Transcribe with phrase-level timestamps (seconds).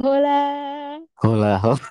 [0.00, 0.40] Hola.
[1.20, 1.88] Hola, hola.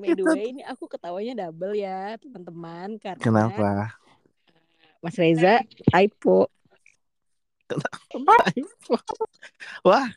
[0.00, 4.00] By the way, ini aku ketawanya double ya, teman-teman, karena Kenapa?
[5.04, 5.60] Mas Reza
[5.92, 6.48] typo.
[9.84, 10.08] Wah,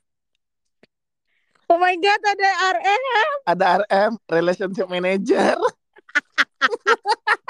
[1.67, 3.31] Oh my god, ada RM.
[3.47, 5.59] ada RM, Relationship Manager.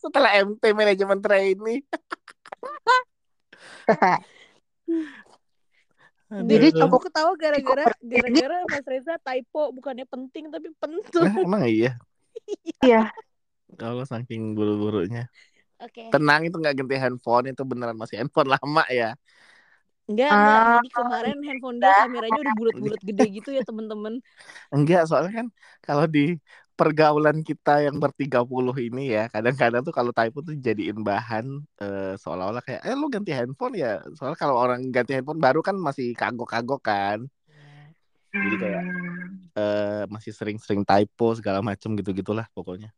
[0.00, 1.84] Setelah MT Manajemen Trainee.
[6.30, 11.20] Jadi aku ketawa gara-gara gara-gara Mas Reza typo bukannya penting tapi penting.
[11.20, 11.92] Lah, emang iya.
[12.80, 13.12] Iya.
[13.76, 15.28] Kalau saking buru-burunya.
[15.80, 16.08] Oke.
[16.08, 19.12] Tenang itu nggak ganti handphone itu beneran masih handphone lama ya.
[20.10, 20.58] Enggak, enggak.
[20.58, 24.14] Ah, Jadi kemarin handphone dia kameranya udah bulat-bulat gede gitu ya, teman-teman.
[24.74, 25.46] Enggak, soalnya kan
[25.84, 26.34] kalau di
[26.80, 31.44] pergaulan kita yang bertiga puluh ini ya, kadang-kadang tuh kalau typo tuh jadiin bahan
[31.84, 34.00] eh, seolah-olah kayak, eh lu ganti handphone ya.
[34.16, 37.18] Soalnya kalau orang ganti handphone baru kan masih kagok-kagok kan.
[38.32, 38.84] Jadi kayak
[39.60, 42.88] eh, masih sering-sering typo segala macem gitu-gitulah pokoknya.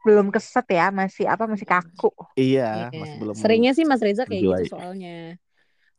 [0.00, 2.08] belum keset ya, masih apa masih kaku.
[2.32, 2.96] Iya, Iya.
[2.96, 5.36] masih belum Seringnya sih Mas Reza kayak gitu soalnya.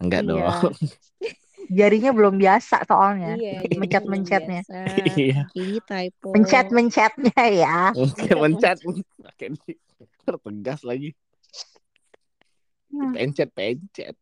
[0.01, 0.49] enggak Iya.
[0.49, 0.73] dong.
[1.71, 3.39] Jarinya belum biasa soalnya.
[3.39, 3.63] Iya,
[4.03, 4.77] belum biasa.
[5.15, 5.41] Iya.
[5.87, 6.27] Typo.
[6.35, 7.95] Mencet-mencetnya ya.
[7.95, 8.77] Oke, mencet.
[9.23, 9.79] Oke, di-
[10.27, 11.15] tertegas lagi.
[12.91, 13.15] Hmm.
[13.15, 14.15] Pencet, pencet.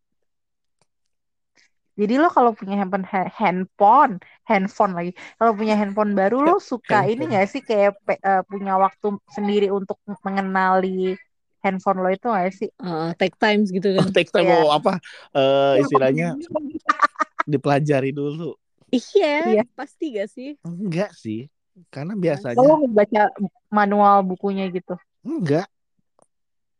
[1.99, 4.13] Jadi lo kalau punya handphone ha- handphone,
[4.47, 5.11] handphone lagi.
[5.35, 7.33] Kalau punya handphone baru lo suka ini Handphone.
[7.35, 11.19] gak sih kayak pe- eh, punya waktu sendiri untuk mengenali
[11.59, 12.71] handphone lo itu gak sih?
[12.79, 14.15] Ah, take times gitu Oh, kan.
[14.15, 14.63] take time Iya.
[14.63, 14.95] mau apa?
[15.35, 16.39] Eh, istilahnya
[17.49, 18.53] dipelajari dulu.
[18.89, 19.63] Iya, Iya.
[19.73, 20.57] pasti gak sih?
[20.61, 21.49] Enggak sih.
[21.89, 23.21] Karena Lo biasanya baca
[23.69, 24.93] manual bukunya gitu.
[25.21, 25.65] enggak.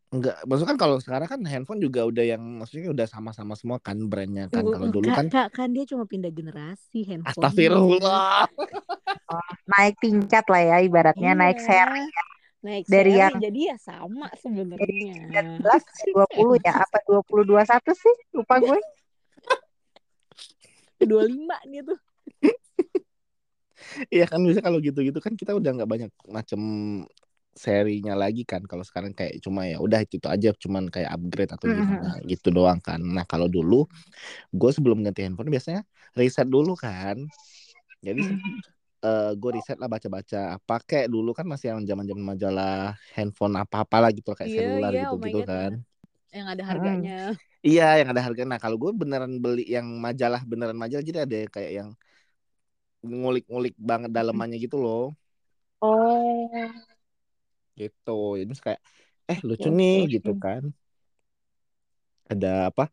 [0.09, 0.42] Enggak.
[0.42, 4.49] Maksudnya kan kalau sekarang kan handphone juga udah yang maksudnya udah sama-sama semua kan brandnya
[4.49, 4.66] kan.
[4.66, 7.45] Kalau dulu kan Kak, kan dia cuma pindah generasi handphone.
[7.45, 8.49] Astagfirullah.
[9.70, 12.10] Naik tingkat lah ya ibaratnya, naik seri.
[12.60, 15.61] Naik Dari seri, yang- jadi ya sama sebenarnya.
[15.61, 15.61] 19
[16.11, 18.15] 20 ya apa 20 21 sih?
[18.33, 18.80] Lupa gue.
[21.08, 21.99] 25 dia tuh.
[24.14, 26.60] Iya kan bisa kalau gitu-gitu kan kita udah nggak banyak macam
[27.55, 28.61] serinya lagi kan.
[28.70, 32.80] Kalau sekarang kayak cuma ya udah itu, aja cuman kayak upgrade atau gimana gitu doang
[32.80, 32.99] kan.
[33.04, 33.83] Nah, kalau dulu
[34.54, 35.82] gue sebelum ganti handphone biasanya
[36.20, 37.17] riset dulu kan.
[38.05, 38.21] Jadi
[39.05, 43.98] eh gue riset lah baca-baca apa kayak dulu kan masih yang zaman-zaman majalah handphone apa-apa
[44.08, 45.71] lah gitu kayak Iya, selular iya, oh gitu-gitu God, kan.
[46.36, 47.17] Yang ada harganya.
[47.67, 48.43] Iya, yang ada harga.
[48.47, 51.89] Nah, kalau gue beneran beli yang majalah beneran majalah jadi ada kayak yang
[53.03, 55.03] ngulik-ngulik banget dalemannya gitu loh.
[55.81, 56.71] Oh.
[57.80, 58.11] Gitu.
[58.39, 58.81] Jadi kayak
[59.31, 60.64] eh lucu nih gitu kan.
[62.30, 62.83] Ada apa?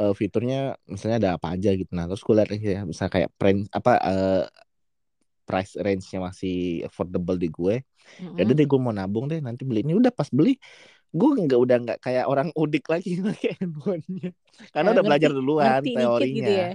[0.00, 0.56] eh, fiturnya
[0.88, 1.92] misalnya ada apa aja gitu.
[1.92, 4.42] Nah, terus gue lihat ya, misalnya kayak print apa eh,
[5.48, 7.82] price range-nya masih affordable di gue.
[8.22, 8.36] Mm-mm.
[8.38, 10.56] Ya udah deh gue mau nabung deh nanti beli ini udah pas beli
[11.10, 14.30] gue nggak udah nggak kayak orang udik lagi pakai handphonenya
[14.70, 16.70] karena Eh, udah ngerti- belajar duluan ngerti dikit teorinya gitu ya.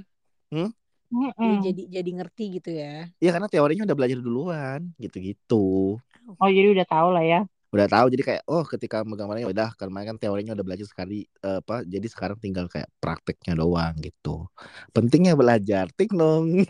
[1.15, 1.31] Mm-mm.
[1.37, 2.95] Jadi, jadi jadi ngerti gitu ya.
[3.21, 5.95] Iya karena teorinya udah belajar duluan gitu-gitu.
[6.41, 7.39] Oh jadi udah tahu lah ya.
[7.71, 11.27] Udah tahu jadi kayak oh ketika megang barangnya udah kemarin kan teorinya udah belajar sekali
[11.43, 14.47] eh, apa jadi sekarang tinggal kayak prakteknya doang gitu.
[14.91, 16.63] Pentingnya belajar, tik dong.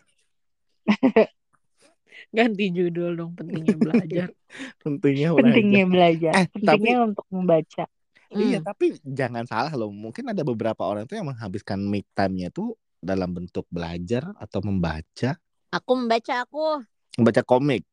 [2.35, 4.27] Ganti judul dong pentingnya belajar.
[4.83, 5.39] Pentingnya belajar.
[5.39, 6.31] Pentingnya belajar.
[6.35, 7.83] Eh, Pentingnya untuk membaca.
[8.35, 8.67] Iya, Hmm.
[8.67, 9.87] tapi jangan salah loh.
[9.93, 15.37] Mungkin ada beberapa orang tuh yang menghabiskan me time-nya tuh dalam bentuk belajar atau membaca,
[15.71, 16.83] Aku membaca aku
[17.15, 17.83] membaca komik.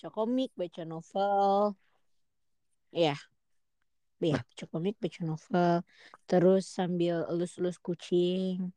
[0.00, 1.76] baca komik, baca novel.
[2.92, 3.16] Iya.
[4.24, 5.74] Iya, baca komik, baca novel.
[6.24, 8.72] Terus sambil elus-elus kucing.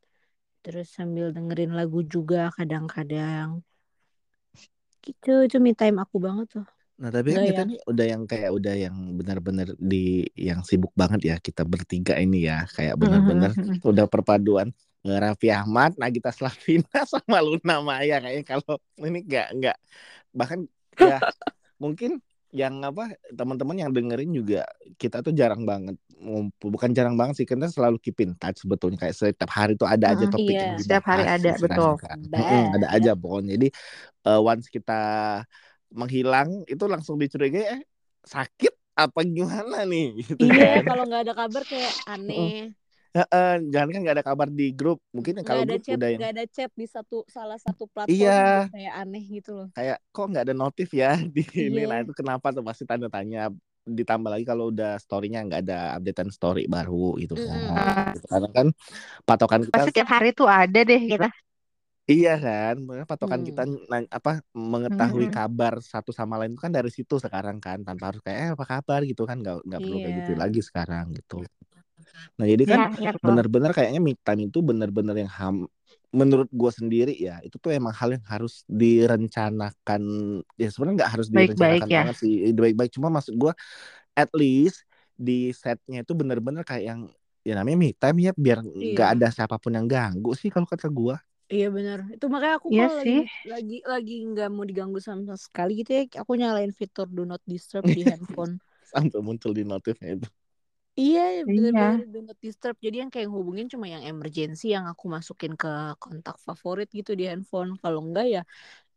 [0.60, 3.64] Terus sambil dengerin lagu juga kadang-kadang.
[5.08, 6.68] Gitu, itu me time aku banget tuh.
[6.98, 7.70] Nah, tapi kan kita ya.
[7.70, 12.50] nih udah yang kayak udah yang benar-benar di yang sibuk banget ya kita bertiga ini
[12.50, 13.54] ya, kayak benar-benar
[13.86, 14.74] udah perpaduan
[15.06, 19.78] Raffi Ahmad, Nagita Slavina sama Luna Maya kayaknya kalau ini enggak enggak
[20.36, 20.60] bahkan
[21.00, 21.22] ya
[21.84, 22.20] mungkin
[22.52, 24.66] yang apa teman-teman yang dengerin juga
[24.98, 28.98] kita tuh jarang banget ngumpul bukan jarang banget sih kita selalu keep in touch sebetulnya
[29.02, 30.64] kayak setiap hari tuh ada aja Mm-mm, topik iya.
[30.66, 32.00] yang Setiap hari ada, betul.
[32.04, 32.18] kan.
[32.34, 32.38] Banget.
[32.38, 33.68] Mm-mm, ada aja pokoknya jadi
[34.28, 34.94] eh, once kita
[35.94, 37.82] menghilang itu langsung dicurigai eh
[38.28, 42.48] sakit apa gimana nih gitu Iya, kan kalau nggak ada kabar kayak aneh.
[43.18, 46.24] Heeh, jangan kan nggak ada kabar di grup mungkin kalau ada grup chat, udah yang
[46.24, 48.70] nggak ada chat di satu salah satu platform Iya.
[48.72, 49.70] kayak aneh gitu loh.
[49.76, 51.88] kayak kok nggak ada notif ya di ini Iya.
[51.90, 53.38] nah itu kenapa tuh pasti tanda tanya
[54.00, 57.60] ditambah lagi kalau udah storynya nggak ada updatean story baru gitu kan.
[57.68, 58.14] Mm-mm.
[58.16, 58.26] Gitu.
[58.32, 58.68] Karena kan
[59.28, 61.28] patokan kita Pasti tiap hari tuh ada deh kita.
[62.12, 62.76] iya kan,
[63.10, 63.48] patokan Hmm.
[63.48, 63.62] kita
[63.92, 64.30] na- apa
[64.72, 65.36] mengetahui Mm-mm.
[65.36, 68.66] kabar satu sama lain itu kan dari situ sekarang kan tanpa harus kayak eh apa
[68.74, 70.42] kabar gitu kan nggak nggak perlu kayak gitu Iya.
[70.42, 71.36] lagi sekarang gitu.
[72.38, 73.24] Nah jadi kan iya betul.
[73.26, 75.56] benar-benar kayaknya me time itu benar-benar yang ham
[76.16, 80.02] menurut gue sendiri ya itu tuh emang hal yang harus direncanakan
[80.56, 82.00] ya sebenarnya nggak harus direncanakan ya.
[82.00, 83.52] banget sih baik-baik cuma maksud gue
[84.18, 84.84] at least
[85.18, 87.02] di setnya itu benar-benar kayak yang
[87.48, 89.18] ya namanya me time ya biar nggak Iya.
[89.20, 91.16] ada siapa pun yang ganggu sih kalau kata gue
[91.54, 92.00] Iya benar.
[92.16, 93.18] Itu makanya aku Iya kalau sih.
[93.52, 97.86] lagi lagi nggak mau diganggu sama sekali gitu ya, aku nyalain fitur do not disturb
[97.96, 98.54] di handphone.
[98.92, 100.28] sampai muncul di notifnya itu
[101.02, 101.48] Iya, Iya.
[101.56, 102.76] bener-bener do not disturb.
[102.86, 105.70] Jadi yang kayak hubungin cuma yang emergency yang aku masukin ke
[106.02, 107.70] kontak favorit gitu di handphone.
[107.84, 108.42] Kalau enggak ya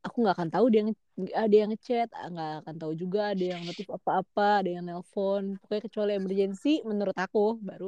[0.06, 3.62] aku nggak akan tahu dia nge- ada yang ngechat, nggak akan tahu juga ada yang
[3.68, 5.42] notif apa-apa, ada yang nelpon.
[5.60, 7.86] Pokoknya kecuali emergency menurut aku baru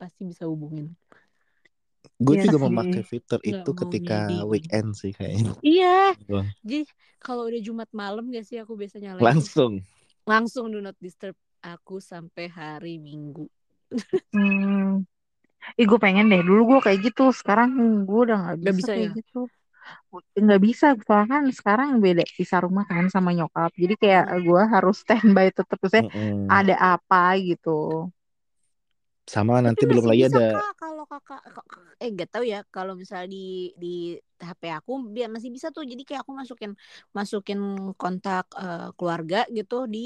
[0.00, 0.86] pasti bisa hubungin.
[2.24, 2.70] gue Iya juga sih.
[2.70, 4.16] memakai fitur Nggak itu mau ketika
[4.50, 5.86] weekend sih kayaknya Iya,
[6.18, 6.38] Gitu.
[6.66, 6.76] jadi
[7.24, 9.72] kalau udah Jumat malam gak sih aku biasa nyalain langsung
[10.30, 13.44] langsung do not disturb aku sampai hari Minggu.
[14.32, 15.04] Hmm.
[15.80, 17.68] Ih gue pengen deh dulu gue kayak gitu sekarang
[18.08, 19.12] gue udah nggak bisa bisa kayak ya?
[19.18, 19.36] gitu
[20.44, 24.46] nggak bisa soalnya kan sekarang beda pisah rumah kan sama nyokap jadi kayak Hmm.
[24.46, 26.58] gue harus standby tetap saya Mm-mm.
[26.58, 27.16] ada apa
[27.48, 27.68] gitu
[29.26, 32.44] sama nanti Tapi belum lagi bisa ada kak kalau kakak kak- kak- eh gak tahu
[32.52, 33.38] ya kalau misalnya di
[33.82, 33.86] di
[34.48, 36.70] HP aku biar masih bisa tuh jadi kayak aku masukin
[37.16, 37.58] masukin
[38.00, 39.98] kontak eh, keluarga gitu di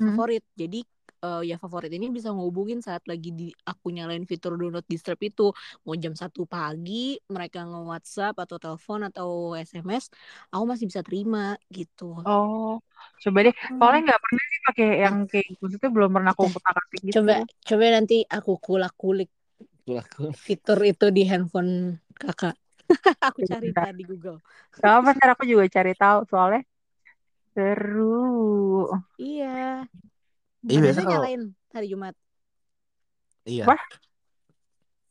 [0.00, 0.20] Hmm.
[0.20, 0.76] favorit jadi
[1.24, 5.20] eh, ya favorit ini bisa ngehubungin saat lagi di aku nyalain fitur do not disturb
[5.28, 5.42] itu.
[5.84, 6.92] Mau jam satu pagi
[7.34, 9.28] mereka nge WhatsApp atau telepon atau
[9.68, 10.04] SMS
[10.52, 11.40] aku masih bisa terima
[11.76, 12.04] gitu.
[12.28, 12.68] Oh
[13.22, 13.54] coba deh.
[13.78, 17.18] Soalnya nggak pernah sih pakai yang kayak maksudnya belum pernah aku kutak atik gitu.
[17.18, 17.34] Coba
[17.68, 19.28] coba nanti aku kulak kulik
[20.00, 21.72] Aku- fitur itu di handphone
[22.20, 22.54] kakak.
[23.28, 23.84] Aku Iya, cari bentar.
[23.84, 24.38] tadi Google.
[24.82, 26.60] Gak apa aku juga cari tahu soalnya
[27.54, 28.02] seru.
[29.18, 29.86] Iya.
[30.60, 32.14] Iya, biasa biasanya kalau- nyalain hari Jumat,
[33.44, 33.82] iya Wah.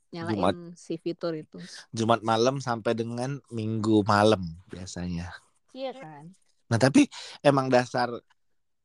[0.10, 0.56] nyalain Jumat.
[0.75, 1.57] si fitur itu.
[1.90, 5.30] Jumat malam sampai dengan Minggu malam biasanya.
[5.72, 6.34] Iya kan?
[6.69, 7.10] Nah tapi
[7.42, 8.10] emang dasar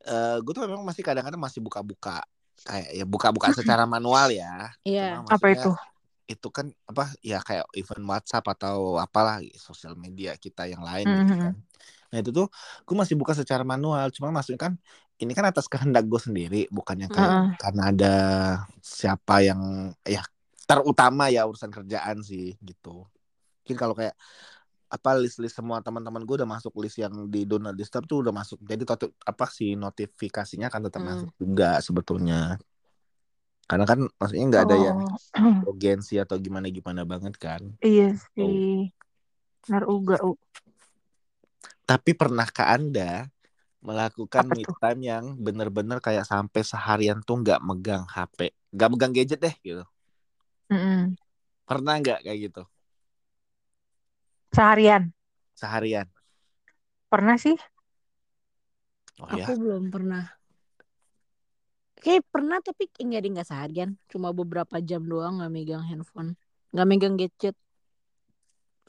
[0.05, 2.21] eh gue tuh memang masih kadang-kadang masih buka-buka
[2.61, 4.69] kayak ya buka-buka secara manual ya.
[4.85, 5.21] Iya.
[5.21, 5.71] Cuma apa itu
[6.25, 11.35] itu kan apa ya kayak event WhatsApp atau apalah sosial media kita yang lain gitu
[11.37, 11.41] Mhm.
[11.41, 11.55] kan.
[12.13, 12.47] Nah itu tuh
[12.85, 14.09] gue masih buka secara manual.
[14.13, 14.73] Cuma maksudnya kan
[15.15, 17.49] ini kan atas kehendak gue sendiri bukannya kayak Heeh.
[17.61, 18.15] karena ada
[18.83, 19.61] siapa yang
[20.03, 20.27] ya
[20.65, 23.07] terutama ya urusan kerjaan sih gitu.
[23.63, 24.17] Mungkin kalau kayak
[24.91, 28.31] apa list-list semua teman-teman gue udah masuk list yang di do not disturb tuh udah
[28.31, 28.63] masuk.
[28.63, 31.11] Jadi tot- apa sih notifikasinya kan tetap Hmm.
[31.15, 32.59] masuk juga sebetulnya.
[33.65, 37.63] Karena kan maksudnya nggak ada yang Oh, urgensi atau gimana gimana banget kan.
[37.81, 38.93] iya sih
[39.65, 40.37] benar uga U.
[41.85, 43.29] Tapi pernahkah anda
[43.89, 44.77] melakukan Apa me tuh?
[44.81, 48.39] time yang bener-bener kayak sampai seharian tuh nggak megang HP,
[48.75, 49.83] nggak megang gadget deh gitu?
[50.71, 51.17] Mm-mm.
[51.69, 52.63] Pernah nggak kayak gitu
[54.55, 55.13] seharian
[55.55, 56.09] seharian?
[57.11, 57.57] pernah sih
[59.21, 60.25] Oh ya, Aku belum pernah.
[62.05, 66.31] Kayak pernah tapi enggak deh enggak seharian, cuma beberapa jam doang nggak megang handphone,
[66.73, 67.55] nggak megang gadget.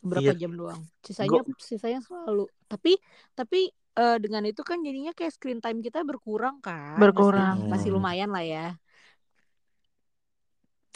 [0.04, 0.36] Beberapa Iya.
[0.38, 0.82] jam doang.
[1.02, 2.46] Sisanya sisanya selalu.
[2.70, 2.92] Tapi
[3.34, 7.08] tapi eh, dengan itu kan jadinya kayak screen time kita berkurang kan?
[7.12, 7.16] Berkurang.
[7.18, 7.96] Masih, masih Hmm.
[7.96, 8.60] lumayan lah ya.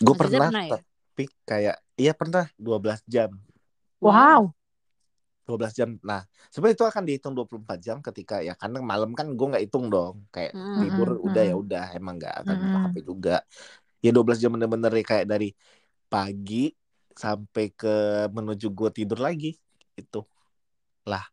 [0.06, 0.80] gue pernah, pernah ya?
[0.80, 3.30] tapi kayak iya pernah 12 jam.
[4.02, 4.54] wow
[5.48, 5.90] 12 jam.
[6.06, 6.22] Nah,
[6.54, 10.16] sebenarnya itu akan dihitung 24 jam ketika ya karena malam kan gue nggak hitung dong.
[10.34, 10.78] Kayak Mm-mm.
[10.80, 11.64] tidur Mm-mm, udah ya mm-mm.
[11.64, 12.86] udah emang nggak akan buka Mm-mm.
[12.86, 13.32] HP juga.
[14.06, 15.48] Ya 12 jam bener-bener ya kayak dari
[16.12, 16.56] pagi
[17.24, 17.90] sampai ke
[18.38, 19.48] menuju gue tidur lagi
[20.00, 20.20] itu
[21.10, 21.24] lah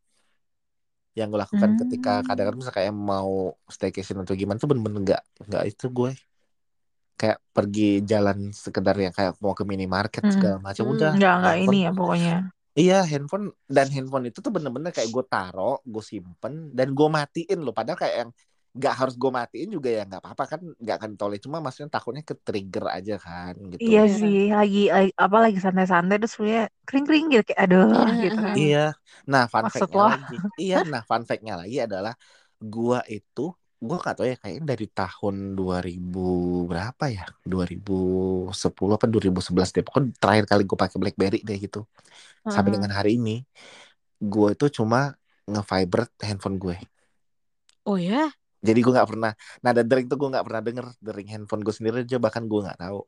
[1.16, 2.26] yang gue lakukan ketika Hmm.
[2.28, 3.32] kadang-kadang misalnya kayak mau
[3.72, 6.10] staycation atau gimana tuh bener-bener nggak nggak itu gue
[7.16, 10.34] kayak pergi jalan sekedar yang kayak mau ke minimarket Hmm.
[10.36, 10.94] segala macam Hmm.
[10.94, 12.36] udah nggak nggak ini ya pokoknya
[12.76, 17.64] Iya handphone dan handphone itu tuh bener-bener kayak gue taro, gue simpen dan gue matiin
[17.64, 17.72] loh.
[17.72, 18.30] Padahal kayak yang
[18.78, 21.38] nggak harus gue matiin juga ya nggak apa-apa kan nggak akan toleh.
[21.44, 23.88] Cuma maksudnya takutnya ke trigger aja kan gitu.
[23.88, 24.16] iya Iya.
[24.18, 28.38] sih lagi, lagi apa lagi santai-santai terus ya kering kering gitu kayak aduh Iya, gitu
[28.48, 28.78] kan Iya.
[29.30, 30.04] Nah fun Maksud fact-nya lo?
[30.10, 30.74] lagi, iya.
[30.92, 32.12] Nah fun fact-nya lagi adalah
[32.72, 33.40] gue itu
[33.86, 36.20] gue gak tau ya kayaknya dari tahun 2000
[36.70, 41.78] berapa ya 2010 apa 2011 deh pokoknya terakhir kali gue pakai BlackBerry deh gitu
[42.54, 42.76] sampai Mhm.
[42.76, 43.30] dengan hari ini
[44.32, 44.98] gue itu cuma
[45.52, 46.76] nge-vibrate handphone gue
[47.86, 48.32] Oh ya?
[48.68, 49.30] Jadi gue nggak pernah
[49.64, 52.78] nada dering tuh gue nggak pernah denger dering handphone gue sendiri aja bahkan gue nggak
[52.84, 52.98] tahu.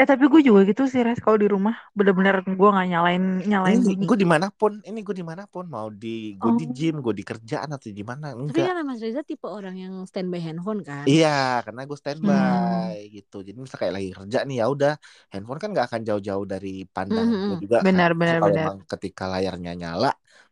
[0.00, 3.80] Eh tapi gue juga gitu sih Res kalau di rumah bener-bener gue nggak nyalain nyalain
[3.80, 4.06] Ini bunyi.
[4.06, 6.76] gue di mana pun, ini gue di mana pun mau di gue di Oh.
[6.76, 8.64] gym, gue di kerjaan atau di mana Tapi enggak.
[8.64, 11.10] kan Mas Reza tipe orang yang standby handphone kan.
[11.10, 11.28] Iya,
[11.64, 12.40] karena gue Hmm.
[12.42, 13.34] standby gitu.
[13.46, 14.92] Jadi misal kayak lagi kerja nih ya udah,
[15.32, 17.62] handphone kan nggak akan jauh-jauh dari pandangan gue Mhm.
[17.64, 18.02] juga kan.
[18.02, 18.60] Benar So, benar kalau benar.
[18.60, 20.08] emang ketika layarnya nyala,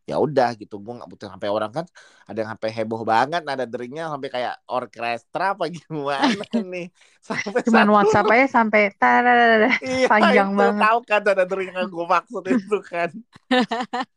[0.09, 0.73] ya udah gitu.
[0.83, 1.85] Gue nggak butuh sampai orang kan
[2.27, 6.85] ada yang sampai heboh banget, nada deringnya sampai kayak orkestra apa gimana nih.
[7.27, 9.69] Sampai Cuman satu WhatsApp aja sampai tadadadada.
[9.85, 10.73] Iya Panjang itu banget.
[10.81, 13.09] tahu kan nada dering yang gue maksud itu kan.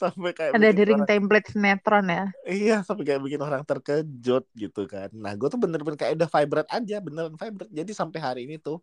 [0.00, 2.24] Sampai kayak Ada dering orang template sinetron ya.
[2.52, 5.08] Iya sampai kayak bikin orang terkejut gitu kan.
[5.22, 7.72] Nah gue tuh bener-bener kayak udah vibrate aja beneran vibrate.
[7.78, 8.76] Jadi sampai hari ini tuh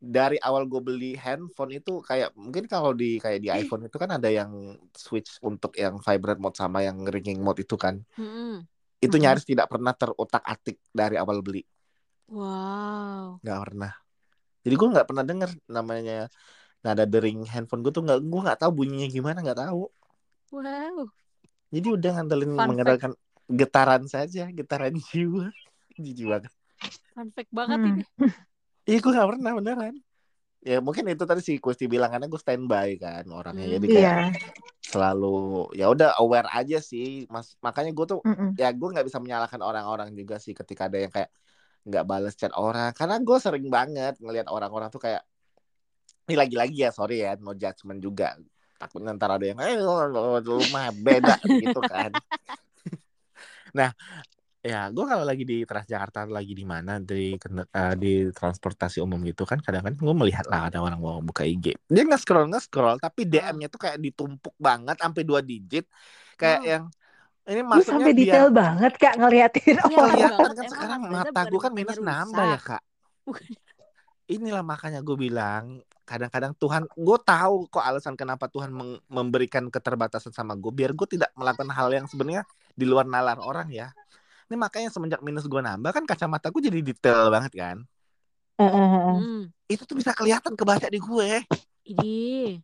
[0.00, 4.16] dari awal gue beli handphone itu kayak mungkin kalau di kayak di iPhone itu kan
[4.16, 8.00] ada yang switch untuk yang vibrate mode sama yang ringing mode itu kan.
[8.16, 8.64] Mm-mm.
[8.96, 9.22] Itu Mhm.
[9.28, 11.60] nyaris tidak pernah terutak atik dari awal beli.
[12.32, 13.44] Wow.
[13.44, 13.92] Nggak pernah.
[14.64, 16.18] Jadi gue nggak pernah denger namanya
[16.80, 19.84] nada dering handphone gue tuh nggak gue nggak tahu bunyinya gimana nggak tahu.
[20.48, 21.12] Wow.
[21.70, 23.14] Jadi udah ngandelin Fun fact.
[23.50, 25.52] getaran saja, getaran jiwa.
[26.02, 26.52] Jijik banget.
[27.12, 27.90] Fun fact banget Hmm.
[28.00, 28.02] ini.
[28.88, 29.94] Iya gue gak pernah beneran
[30.60, 33.74] Ya mungkin itu tadi si Kusti bilang Karena gue standby kan orangnya Hmm.
[33.80, 34.16] Jadi kayak Iya.
[34.80, 38.56] selalu Ya udah aware aja sih mas Makanya gue tuh Mm-mm.
[38.56, 41.30] Ya gue gak bisa menyalahkan orang-orang juga sih Ketika ada yang kayak
[41.80, 45.24] nggak balas chat orang Karena gue sering banget ngelihat orang-orang tuh kayak
[46.28, 48.36] Ini lagi-lagi ya sorry ya No judgment juga
[48.76, 52.12] Takutnya ntar ada yang Eh lu mah beda gitu kan
[53.72, 53.92] Nah
[54.60, 59.48] Ya, gue kalau lagi di Transjakarta lagi di mana di eh, di transportasi umum gitu
[59.48, 61.80] kan kadang-kadang gue melihat lah ada orang mau buka IG.
[61.88, 65.88] Dia nggak scroll nggak scroll tapi DM-nya tuh kayak ditumpuk banget sampai dua digit
[66.36, 66.68] kayak Oh.
[66.68, 66.84] yang
[67.48, 70.12] ini Lu sampai biar detail banget kak ngeliatin Iya, orang.
[70.12, 72.82] kelihatan kan Emang sekarang mata gue kan minus nambah ya kak.
[74.28, 78.76] Inilah makanya gue bilang kadang-kadang Tuhan gue tahu kok alasan kenapa Tuhan
[79.08, 82.44] memberikan keterbatasan sama gue biar gue tidak melakukan hal yang sebenarnya
[82.76, 83.88] di luar nalar orang ya.
[84.50, 87.76] Ini makanya semenjak minus gue nambah kan kacamata gue jadi detail banget kan.
[88.58, 89.14] Heeh.
[89.14, 89.42] Hmm.
[89.70, 91.30] Itu tuh bisa kelihatan kebaca di gue.
[91.86, 92.58] Ini.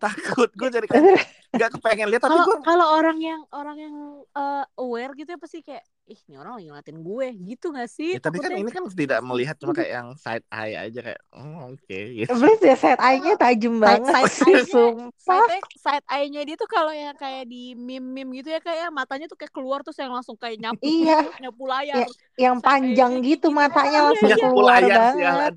[0.00, 1.04] Takut gue jadi kayak
[1.52, 5.38] nggak kepengen lihat tapi Kalau gue kalau orang yang orang yang eh, aware gitu ya
[5.38, 8.18] pasti kayak ih ini orang lagi ngeliatin gue gitu gak sih?
[8.18, 11.72] ya, tapi kan ini kan tidak melihat cuma kayak yang side eye aja kayak oh,
[11.72, 12.26] oke gitu.
[12.28, 14.10] Please ya set eye-nya tajam banget.
[14.10, 15.46] side eye-nya- Sumpah.
[15.46, 19.38] side side eye-nya dia tuh kalau yang kayak di meme-meme gitu ya kayak matanya tuh
[19.38, 21.22] kayak keluar terus yang langsung kayak nyapu Iya.
[21.38, 22.06] nyapu layar.
[22.34, 23.48] Yang Side panjang gitu gitu.
[23.48, 24.36] matanya Iya, langsung iya.
[24.42, 25.14] keluar Layar, banget.
[25.16, 25.54] sialan.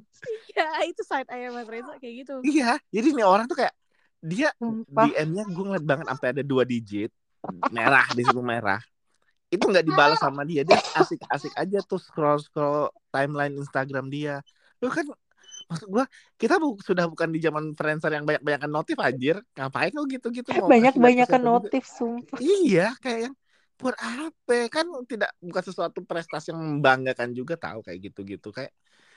[0.56, 2.36] Ya, itu side eye Mas Reza kayak gitu.
[2.46, 3.74] Iya, jadi nih orang tuh kayak
[4.22, 4.50] dia.
[4.88, 7.10] DM-nya gue ngeliat banget sampai ada dua digit
[7.68, 8.80] merah di situ merah.
[9.56, 14.44] Itu nggak dibalas sama dia, dia asik-asik aja tuh scroll scroll timeline Instagram dia.
[14.84, 15.08] Lu kan
[15.66, 16.06] maksud gue
[16.38, 19.40] kita bu- sudah bukan di zaman Friendster yang banyak-banyakan notif anjir.
[19.56, 21.50] Ngapain lu ke Banyak-banyakan siapa juga?
[21.50, 22.38] notif sumpah.
[22.38, 23.36] Iya, kayak yang
[23.76, 24.72] buat apa?
[24.72, 28.72] Kan tidak bukan sesuatu prestasi yang membanggakan juga tahu kayak gitu-gitu kayak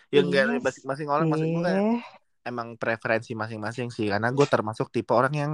[0.09, 0.65] yang enggak Yes.
[0.65, 2.01] masing-masing orang masing gue kayak Eh,
[2.49, 5.53] emang preferensi masing-masing sih karena gue termasuk tipe orang yang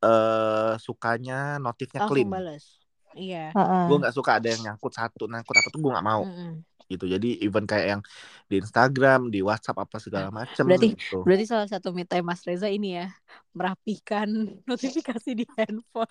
[0.00, 2.30] eh sukanya notifnya clean.
[2.32, 2.79] balas.
[3.12, 3.50] Iya.
[3.50, 3.84] heeh.
[3.90, 6.62] Gue nggak suka ada yang nyangkut satu, nyangkut apa tuh gue nggak mau Mm-mm.
[6.86, 7.06] gitu.
[7.06, 8.02] Jadi even kayak yang
[8.46, 11.22] di Instagram, di WhatsApp apa segala macem Berarti- gitu.
[11.22, 13.10] Berarti salah satu time Mas Reza ini ya
[13.50, 14.26] merapikan
[14.70, 16.10] notifikasi di handphone.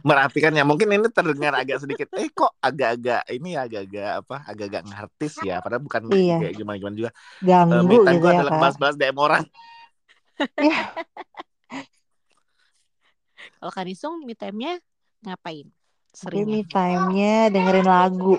[0.00, 4.82] Merapikan ya mungkin ini terdengar agak sedikit eh kok agak-agak ini ya agak-agak apa agak-agak
[4.88, 6.36] ngartis ya padahal bukan Iya.
[6.40, 7.10] kayak gimana-gimana juga.
[7.40, 8.60] Ganggu time gitu gue ya adalah kak.
[8.60, 9.44] balas-balas DM orang.
[10.60, 10.80] Ya,
[13.56, 14.80] Kalau Kanisung me time-nya
[15.24, 15.68] ngapain?
[16.16, 18.32] Sering me time-nya dengerin lagu.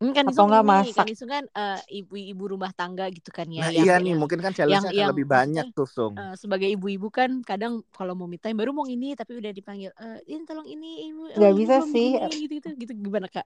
[0.00, 1.04] Ini kan Atau nggak ini, masak.
[1.04, 3.60] kan Isung kan eh, ibu-ibu rumah tangga gitu kan ya.
[3.60, 6.16] Nah yang- iya nih yang, mungkin kan challenge-nya yang- yang lebih banyak tuh Sung.
[6.16, 10.18] eh, sebagai ibu-ibu kan kadang kalau mau time baru mau ini tapi udah dipanggil eh
[10.24, 11.22] ini tolong ini ibu.
[11.36, 12.08] Nggak bisa sih.
[12.16, 13.44] gitu gitu gitu gimana kak?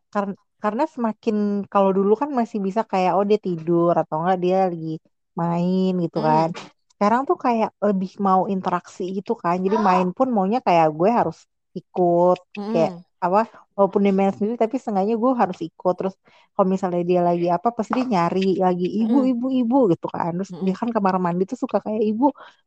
[0.63, 4.95] Karena semakin kalau dulu kan masih bisa kayak oh dia tidur atau enggak dia lagi
[5.35, 6.29] main gitu Hmm.
[6.31, 6.49] kan.
[6.95, 9.59] Sekarang tuh kayak lebih mau interaksi gitu kan.
[9.59, 11.43] Jadi main pun maunya kayak gue harus
[11.75, 13.14] ikut kayak Mm-mm.
[13.27, 13.39] Apa
[13.77, 16.15] walaupun dia main sendiri tapi setengahnya gue harus ikut terus
[16.55, 19.31] kalau misalnya dia lagi apa pasti dia nyari lagi ibu Mm-mm.
[19.31, 22.25] ibu ibu gitu kan terus dia kan kamar mandi tuh suka kayak ibu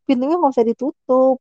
[0.07, 1.35] pintunya nggak usah ditutup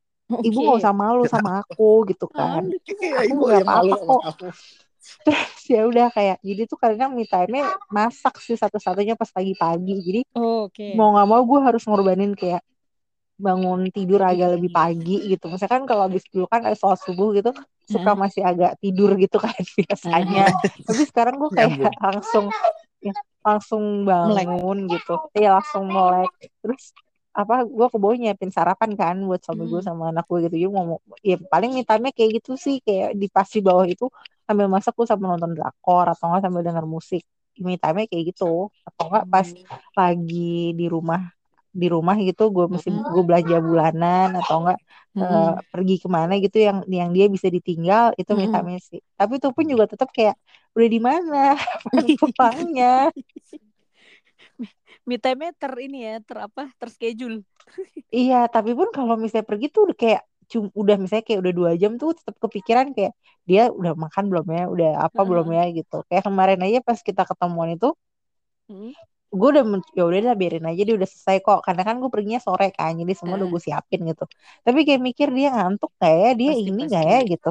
[0.46, 2.62] ibu nggak usah malu sama aku gitu kan.
[3.02, 4.22] Iya Aku nggak ya malu apa-apa sama kok.
[4.22, 4.46] kamu.
[5.72, 7.62] ya udah kayak jadi tuh kadang me time-nya
[7.96, 10.90] masak sih satu-satunya pas pagi-pagi jadi Oh, Oke.
[10.96, 12.62] mau nggak mau gue harus ngorbanin kayak
[13.36, 14.76] bangun tidur agak lebih iya.
[14.78, 15.44] pagi gitu.
[15.52, 17.50] Misalkan kalau habis dulu kan kayak sholat subuh gitu
[17.86, 18.18] suka Heeh.
[18.18, 20.42] masih agak tidur gitu kan biasanya.
[20.86, 22.46] Tapi sekarang gue Ya kayak langsung
[23.04, 23.12] ya,
[23.46, 23.84] langsung
[24.26, 24.48] Melek.
[24.48, 25.12] bangun gitu.
[25.36, 26.30] Iya langsung melek.
[26.64, 26.82] Terus
[27.36, 29.88] apa gue ke bawah nyiapin sarapan kan buat suami gue Hmm.
[29.88, 30.54] sama anak gue gitu.
[30.56, 34.08] Jadi mau ya paling time kayak gitu sih kayak di pas di bawah itu
[34.48, 37.22] sambil masak gue sambil nonton drakor atau enggak sambil denger musik.
[37.56, 38.68] Time kayak gitu.
[38.88, 39.64] Atau enggak pas Hmm.
[39.96, 41.20] lagi di rumah
[41.82, 44.78] di rumah gitu gue mesti gue belanja bulanan atau enggak
[45.22, 45.56] eh, Mm-mm.
[45.72, 48.52] pergi ke mana gitu yang yang dia bisa ditinggal itu me Mm-mm.
[48.52, 50.34] time sih tapi itu pun juga tetap kayak
[50.76, 51.36] udah di mana
[52.20, 52.86] pulangnya
[55.08, 56.62] Me time ter ini ya, ter apa?
[56.80, 57.38] Terschedule.
[58.16, 61.70] iya tapi pun kalau misalnya pergi tuh udah kayak cum, udah misalnya kayak udah dua
[61.82, 63.12] jam tuh tetap kepikiran kayak
[63.48, 65.56] dia udah makan belum ya udah apa belum Heeh.
[65.58, 67.86] ya gitu kayak kemarin aja pas kita ketemuan itu
[68.68, 68.90] Hmm.
[69.30, 69.64] Gue udah
[69.96, 71.60] ya udah lah biarin aja dia udah selesai kok.
[71.66, 73.54] Karena kan gue perginya sore kan jadi semua udah Heeh.
[73.54, 74.24] gue siapin gitu.
[74.66, 76.30] Tapi kayak mikir dia ngantuk gak ya?
[76.38, 76.94] Dia Pasti ini pasti.
[76.94, 77.18] gak ya?
[77.26, 77.50] Gitu.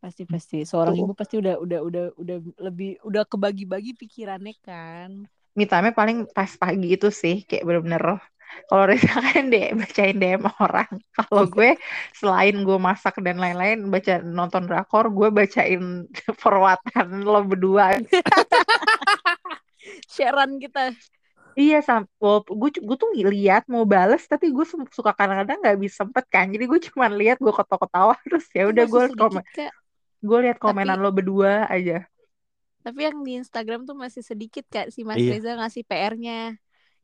[0.00, 0.58] Pasti pasti.
[0.64, 1.02] Seorang tuh.
[1.04, 2.36] ibu pasti udah udah udah udah
[2.68, 5.10] lebih udah kebagi-bagi pikirannya kan.
[5.58, 8.22] me time paling pas pagi itu sih kayak bener-bener
[8.66, 10.90] kalau Reza kan deh bacain DM orang.
[11.16, 11.78] Kalau gue
[12.14, 16.06] selain gue masak dan lain-lain baca nonton drakor gue bacain
[16.42, 17.94] perwatan lo berdua
[20.14, 20.94] Sharean kita.
[21.58, 22.02] iya sam
[22.60, 26.46] gue gue tuh lihat mau bales tapi gue su- suka kadang-kadang nggak bisa sempet kan
[26.48, 29.44] jadi gue cuma lihat gue ketawa-ketawa terus ya udah gue komen
[30.20, 32.06] gue lihat Tapi komenan lo berdua aja
[32.80, 35.36] tapi yang di Instagram tuh masih sedikit kak si Mas Iya.
[35.36, 36.56] Reza ngasih PR-nya.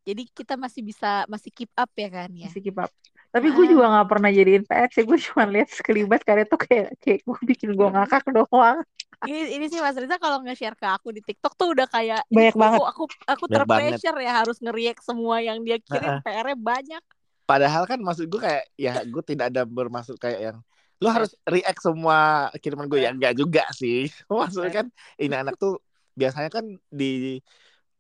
[0.09, 2.49] Jadi kita masih bisa masih keep up ya kan ya.
[2.49, 2.90] masih keep up
[3.37, 6.88] tapi gue juga nggak pernah jadiin PR sih gue cuma lihat sekelibat karena itu kayak
[7.05, 8.81] kayak gue bikin gue ngakak doang
[9.28, 12.52] Ini ini sih Mas Reza kalau nge-share ke aku di TikTok tuh udah kayak Banyak
[12.52, 12.81] "Ih, banget.
[12.85, 16.25] Aku aku, terpressure ya harus nge-react semua yang dia kirim Heeh.
[16.25, 17.02] PR-nya banyak.
[17.49, 20.57] Padahal kan maksud gue kayak ya gue tidak ada bermaksud kayak yang
[21.00, 24.09] lu harus react semua kiriman gue ya enggak juga sih.
[24.33, 24.87] Maksudnya kan
[25.21, 25.81] ini anak tuh
[26.16, 27.40] biasanya kan di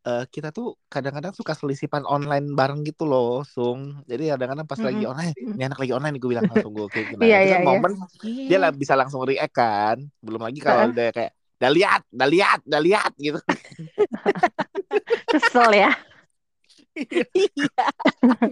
[0.06, 4.06] eh, kita tuh kadang-kadang suka selisipan online bareng gitu loh, Sung.
[4.06, 5.12] Jadi kadang-kadang pas lagi Mm-mm.
[5.12, 7.06] online, ini anak lagi online gue bilang langsung gue kayak.
[7.18, 7.66] Iya, itu iya, kan iya.
[7.66, 7.92] momen
[8.22, 9.96] dia lah bisa langsung react kan.
[10.22, 13.40] Belum lagi kalau udah kayak udah lihat, udah lihat, udah lihat gitu.
[15.32, 15.90] kesel ya
[16.96, 17.84] Iya.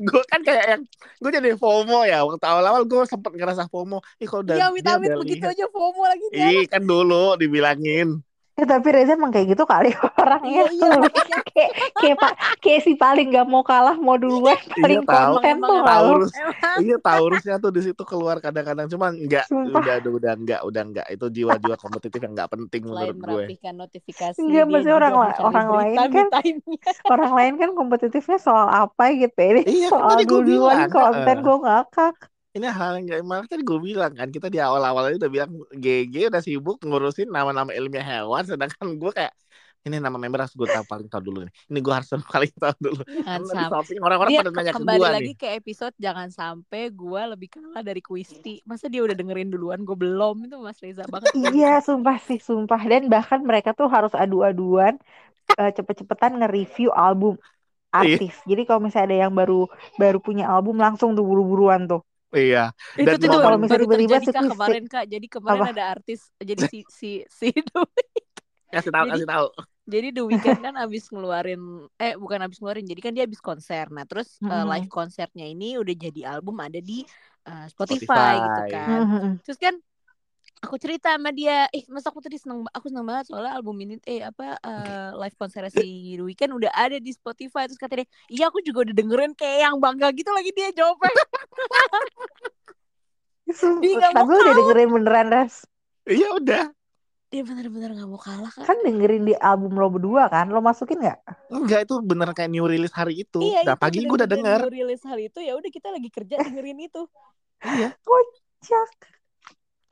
[0.04, 0.82] gue kan kayak yang
[1.20, 4.04] gue jadi FOMO ya waktu awal-awal gue sempet ngerasa FOMO.
[4.20, 6.26] Ih kalau udah Iya, amit-amit begitu aja FOMO lagi.
[6.32, 8.20] Ih kan dulu dibilangin.
[8.54, 12.94] Ya tapi Reza emang kayak gitu kali orangnya Iya, iya, kayak kayak pak kayak si
[12.94, 15.32] paling gak mau kalah mau duluan paling Iya, tahu.
[15.34, 16.32] konten tuh Taurus.
[16.76, 19.74] Iya Taurusnya tuh di situ keluar kadang-kadang cuman enggak Sumpah.
[19.76, 23.26] udah udah udah enggak udah enggak itu jiwa-jiwa kompetitif yang enggak penting selain menurut gue.
[23.42, 26.30] merapikan notifikasi Enggak, juga orang orang lain kan-
[27.12, 31.56] orang lain kan kompetitifnya soal apa gitu ya Ini Iya, kan soal duluan konten gue
[31.60, 32.14] ngakak
[32.54, 35.50] Ini hal yang gak malah tadi gue bilang kan kita di awal-awal itu udah bilang
[35.74, 39.34] GG udah sibuk ngurusin nama-nama ilmiah hewan sedangkan gue kayak
[39.84, 41.52] ini nama member harus gue tahu paling tahu dulu nih.
[41.68, 43.02] Ini gue harus paling tahu dulu.
[43.52, 45.36] Sampai orang-orang pada nanya ke kembali gue lagi nih.
[45.36, 48.64] ke episode jangan sampai gua lebih kalah dari Kwisti.
[48.64, 51.36] Masa dia udah dengerin duluan gue belum itu Mas Reza banget.
[51.52, 54.96] iya sumpah sih sumpah dan bahkan mereka tuh harus adu-aduan
[55.60, 57.36] eh, cepet-cepetan nge-review album
[57.94, 58.18] Iya.
[58.18, 59.70] artis jadi kalau misalnya ada yang baru
[60.02, 62.02] baru punya album langsung tuh buru-buruan tuh
[62.34, 62.60] Iya.
[62.98, 64.16] Itu Dan tuh momen- kalau misalnya tiba-tiba
[64.50, 65.04] kemarin kak.
[65.06, 65.70] Jadi kemarin Apa?
[65.70, 68.02] ada artis jadi si si si Dwi-
[68.74, 69.46] Kasih tahu, kasih tahu.
[69.84, 71.60] Jadi The Weeknd kan abis ngeluarin
[72.00, 73.86] eh bukan abis ngeluarin jadi kan dia abis konser.
[73.92, 74.70] Nah terus eh, Mm-mm.
[74.72, 77.04] live konsernya ini udah jadi album ada di
[77.44, 78.48] eh, Spotify, Spotify.
[78.48, 79.00] gitu kan.
[79.04, 79.30] Mhm.
[79.44, 79.74] Terus kan
[80.64, 84.00] aku cerita sama dia, eh masa aku tadi seneng, aku seneng banget soalnya album ini,
[84.08, 87.68] eh apa eh, live konser si The Weeknd udah ada di Spotify.
[87.68, 91.12] Terus kata dia, iya aku juga udah dengerin kayak yang bangga gitu lagi dia jawabnya.
[93.84, 95.68] Dia tapi udah dengerin beneran Res
[96.08, 96.64] Iya udah.
[97.28, 98.64] Dia bener-bener gak mau kalah kan.
[98.64, 101.18] kan dengerin di album lo berdua kan lo masukin nggak
[101.50, 103.42] Enggak itu bener kayak new release hari itu.
[103.42, 104.60] Iya nah itu pagi gue udah denger.
[104.64, 107.02] bener-bener rilis hal itu ya udah kita lagi kerja dengerin itu.
[107.64, 107.96] Iya.
[108.00, 108.90] kocak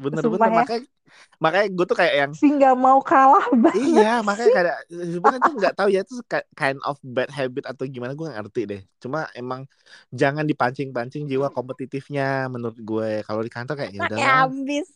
[0.01, 0.59] Bener-bener ya.
[0.63, 0.83] makanya
[1.39, 4.55] makanya gue tuh kayak yang si nggak mau kalah banget Iya, makanya sih.
[4.57, 8.25] kayak sebenarnya tuh nggak tahu ya itu ki- kind of bad habit atau gimana gue
[8.25, 8.81] nggak ngerti deh.
[9.03, 9.61] Cuma emang
[10.13, 13.11] jangan dipancing-pancing jiwa kompetitifnya menurut gue.
[13.27, 14.19] Kalau di kantor kayak ya udah.
[14.49, 14.89] ambis.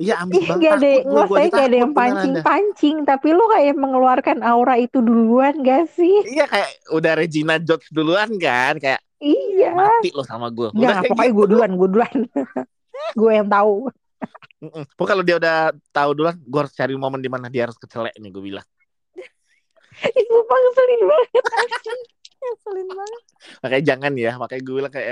[0.00, 0.64] Iya ambis banget.
[0.64, 5.92] gak ada, gue, gak ada yang pancing-pancing, tapi lo kayak mengeluarkan aura itu duluan gak
[5.92, 6.24] sih?
[6.24, 9.76] Iya kayak udah Regina George duluan kan, kayak Iya.
[9.76, 10.72] mati lo sama gue.
[10.72, 11.36] Udah pokoknya gitu.
[11.36, 12.16] gue duluan, gue duluan.
[13.20, 13.92] gue yang tahu.
[14.98, 15.56] Pokoknya kalau dia udah
[15.88, 18.66] tahu duluan, gue harus cari momen di mana dia harus kecelek nih gue bilang.
[20.20, 21.44] Itu sumpah ngeselin banget.
[22.40, 23.22] Ngeselin banget.
[23.64, 25.08] makanya jangan ya makanya gue bilang kayak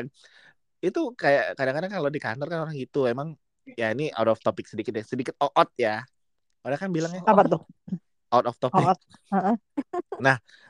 [0.84, 3.32] itu kayak kadang-kadang kalau di kantor kan orang gitu emang
[3.72, 6.04] ya ini out of topic sedikit ya sedikit out ya
[6.64, 7.64] orang kan bilangnya Apa tuh?
[8.34, 8.98] Out of topic Out.
[9.32, 9.56] Heeh.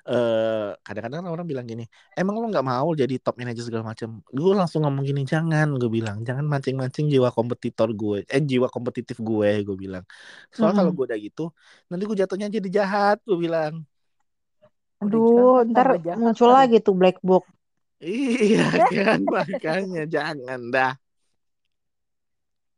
[0.08, 1.84] eh kadang-kadang orang bilang gini,
[2.16, 4.08] emang lo nggak mau jadi top manager segala macam?
[4.38, 9.16] Gue langsung ngomong gini, jangan, gue bilang, jangan mancing-mancing jiwa kompetitor gue, eh jiwa kompetitif
[9.28, 10.04] gue, gue bilang.
[10.54, 10.96] Soalnya kalau Mm-mm.
[10.96, 11.42] gue udah gitu,
[11.88, 13.74] nanti gue jatuhnya jadi jahat, gue bilang.
[15.02, 17.44] Aduh, jahat, ntar jahat muncul lagi tuh black book.
[18.06, 20.92] Iya kan, makanya jangan dah.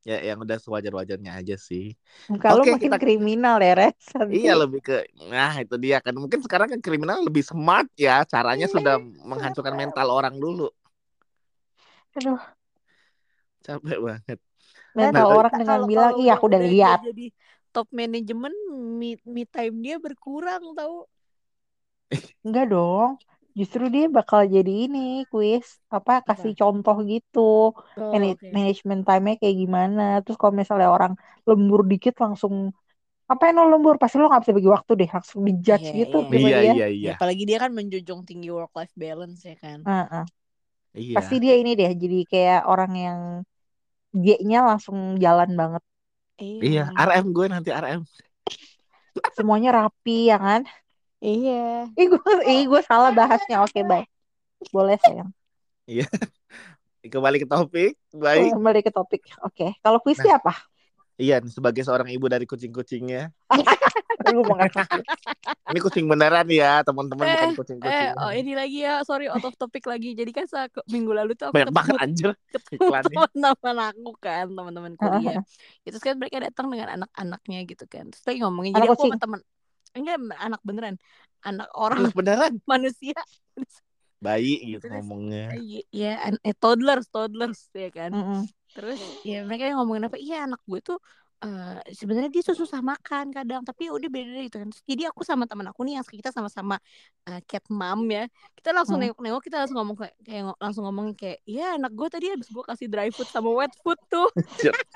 [0.00, 1.92] Ya yang udah sewajar-wajarnya aja sih.
[2.32, 4.00] Oke, makin kita- kriminal ya, Res.
[4.30, 4.96] Iya lebih ke,
[5.28, 6.14] nah itu dia kan.
[6.16, 10.70] Mungkin sekarang kan kriminal lebih smart ya, caranya sudah menghancurkan mental orang dulu.
[12.16, 12.40] Aduh,
[13.60, 14.38] Capek banget.
[14.96, 16.98] mental Nah, orang dengan bilang, iya aku udah lihat.
[17.04, 17.26] jadi
[17.70, 18.50] top manajemen
[18.98, 21.06] me, me time dia berkurang tahu
[22.42, 23.20] Enggak dong.
[23.58, 24.98] Justru dia bakal jadi ini
[25.32, 27.38] kuis apa kasih contoh gitu.
[27.96, 28.50] oh, Mana- oke.
[28.56, 30.02] Management time-nya kayak gimana.
[30.22, 31.12] Terus kalau misalnya orang
[31.48, 32.54] lembur dikit langsung
[33.32, 36.16] apa yang lo lembur pasti lo nggak bisa bagi waktu deh langsung dijudge Iya, gitu
[36.16, 36.36] iya.
[36.36, 36.72] sama Iya, dia.
[36.72, 37.12] iya, Ya, iya.
[37.16, 40.24] apalagi dia kan menjunjung tinggi work life balance ya kan Heeh.
[40.94, 41.16] Iya.
[41.16, 43.20] Pasti dia ini deh jadi kayak orang yang
[44.24, 45.82] G-nya langsung jalan banget.
[46.66, 48.00] Iya, RM gue nanti RM.
[49.36, 50.60] Semuanya rapi ya kan.
[51.20, 53.60] Iya Ih gue, ih gue salah bahasnya.
[53.64, 54.08] Oke baik.
[54.72, 55.30] Boleh sayang.
[57.12, 57.92] Kembali ke topik.
[58.12, 58.52] Baik.
[58.52, 59.22] Kembali ke topik.
[59.40, 59.72] Oke.
[59.80, 60.52] Kalau kuisnya apa?
[61.20, 63.28] Iya, sebagai seorang ibu dari kucing-kucingnya.
[64.20, 64.84] Ngasih.
[65.72, 68.08] Ini kucing beneran ya, teman-teman Eh, bukan eh kucing-kucing.
[68.20, 71.48] oh ini lagi ya sorry out of topic lagi jadi kan saat minggu lalu tuh
[71.48, 72.30] aku Banyak banget ketemu anjir
[72.70, 75.40] teman-teman aku kan teman-teman kuliah
[75.88, 79.16] itu kan mereka datang dengan anak-anaknya gitu kan terus lagi ngomongin jadi Anak aku sama
[79.16, 79.22] kucing?
[79.24, 79.40] teman
[79.96, 80.96] enggak anak beneran
[81.46, 82.52] anak orang Anak beneran.
[82.70, 83.16] manusia
[84.20, 85.48] Bayi gitu Terus, ngomongnya.
[85.50, 86.08] Eh, ya
[86.46, 88.40] eh, toddlers toddlers ya kan Mm-mm.
[88.76, 90.98] terus ya mereka yang ngomongin apa iya anak gue tuh
[91.42, 95.22] eh, sebenarnya dia tuh susah makan kadang tapi ya udah beda gitu kan jadi aku
[95.26, 96.78] sama teman aku nih yang kita sama-sama
[97.26, 99.02] eh, cat mom ya kita langsung Hmm.
[99.02, 102.64] nengok-nengok kita langsung ngomong kayak, kayak langsung ngomong kayak ya anak gue tadi habis gue
[102.70, 104.28] kasih dry food sama wet food tuh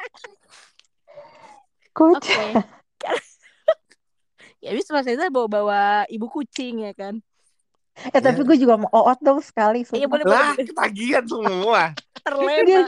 [2.14, 2.83] oke
[4.64, 5.78] ya habis pas itu bawa bawa
[6.14, 7.14] ibu kucing ya kan
[8.14, 9.78] Eh tapi gue juga mau oot dong sekali.
[9.94, 10.10] iya sumpah.
[10.12, 11.82] boleh Lah, boleh ketagihan semua.
[12.24, 12.80] Terlena.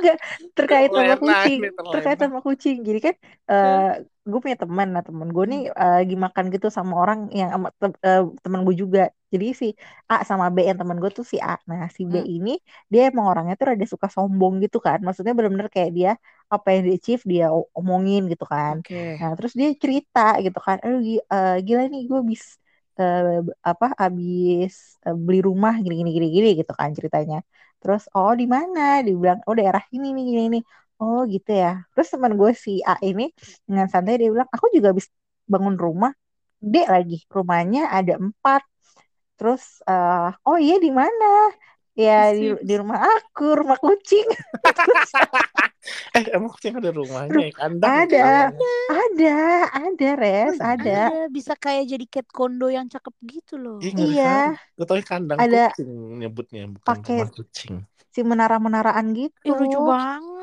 [0.57, 1.61] Terkait sama kucing.
[1.77, 1.93] terlena.
[1.93, 2.77] Terkait sama kucing.
[2.89, 3.15] Jadi kan
[3.53, 3.87] eh
[4.31, 4.87] gue punya teman.
[4.95, 8.61] Nah teman gue nih eh, lagi makan gitu sama orang yang sama te- eh, teman
[8.67, 9.01] gue juga.
[9.33, 9.67] Jadi si
[10.13, 11.55] A sama B yang teman gue tuh si A.
[11.71, 12.27] Nah si B Hmm.
[12.35, 12.51] ini
[12.93, 14.99] dia emang orangnya tuh rada suka sombong gitu kan.
[15.07, 16.11] Maksudnya bener-bener kayak dia
[16.55, 17.45] apa yang dia achieve dia
[17.79, 18.77] omongin gitu kan.
[18.79, 21.01] oke Nah, terus dia cerita gitu kan, aduh
[21.35, 22.45] eh, gila nih gue bis
[23.01, 23.23] eh,
[23.71, 24.73] apa abis
[25.07, 27.37] eh, beli rumah gini gini gini gini gitu kan ceritanya.
[27.81, 28.81] Terus oh di mana?
[29.07, 30.59] Dibilang oh daerah ini nih gini ini.
[31.01, 31.69] Oh gitu ya.
[31.93, 33.23] Terus teman gue si A ini
[33.69, 35.07] dengan santai dia bilang aku juga habis
[35.53, 36.13] bangun rumah.
[36.73, 38.63] Dek lagi rumahnya ada empat.
[39.37, 41.25] Terus eh, oh iya di mana?
[41.97, 44.29] Ya di, di rumah aku, rumah kucing.
[46.19, 47.47] Eh, emang kucing ada rumahnya?
[47.55, 48.11] Kandang.
[48.11, 48.51] Ada.
[48.91, 49.39] ada,
[49.71, 50.75] ada res, ada.
[51.07, 54.59] ada bisa kayak jadi cat kondo yang cakep gitu loh Iya.
[54.59, 54.75] kali.
[54.75, 57.75] Gue tau kandang Ada- kucing nyebutnya bukan Pakai- rumah kucing.
[58.11, 59.37] si menara-menaraan gitu.
[59.47, 60.37] Ih, lucu banget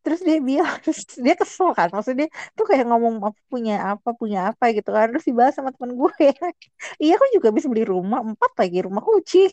[0.00, 1.92] Terus dia bilang, terus dia kesel kan.
[1.92, 5.12] Maksudnya tuh kayak ngomong apa punya apa punya apa gitu kan.
[5.12, 6.12] Terus dibahas sama temen gue.
[7.04, 9.52] iya aku juga bisa beli rumah empat lagi rumah kucing.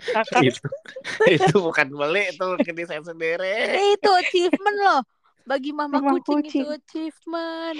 [0.48, 0.66] Itu
[1.28, 3.76] itu bukan beli itu bikin desain sendiri.
[3.76, 5.00] Eh, itu achievement loh
[5.44, 6.62] bagi mama Rumah kucing, kucing.
[6.62, 7.78] itu achievement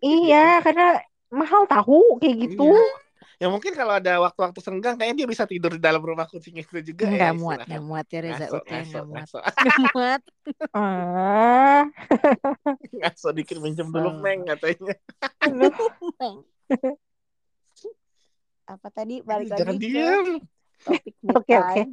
[0.00, 2.68] iya karena mahal tahu kayak gitu.
[2.70, 3.08] Iya.
[3.40, 6.92] Ya mungkin kalau ada waktu-waktu senggang kayaknya dia bisa tidur di dalam rumah kucing itu
[6.92, 7.40] juga nggak ya.
[7.40, 9.24] muat nggak muat ya Reza Ngaso, Ut ya ngaso, nggak muat
[9.56, 10.22] nggak muat
[10.76, 11.82] Ah,
[13.00, 14.12] Ngaso dikit minjem dulu.
[14.20, 14.92] Meng katanya.
[18.70, 20.26] apa tadi balik Jangan lagi ke diam.
[20.86, 21.80] Topik me Oke, oke.
[21.80, 21.90] time.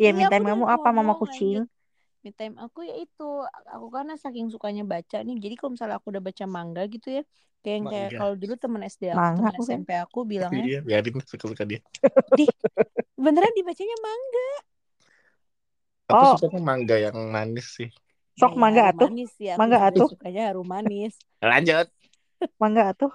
[0.00, 1.68] Iya, Iya, minta aku udah kamu apa mama kucing?
[2.24, 3.22] me time aku ya itu
[3.74, 7.22] aku karena saking sukanya baca nih jadi kalau misalnya aku udah baca manga gitu ya
[7.62, 9.80] kayak yang kayak kalau dulu temen SD aku Manga temen?
[9.80, 11.80] SMP aku bilangnya Iya, biarin suka-suka dia.
[13.24, 14.46] beneran dibacanya manga
[16.12, 16.30] Aku Oh.
[16.30, 17.88] sukanya mangga yang manis sih.
[18.40, 19.10] Sok Ya, mangga atuh.
[19.10, 20.08] manis aku Mangga atuh.
[20.10, 21.90] sukanya harum manis Lanjut.
[22.60, 23.12] Mangga tuh.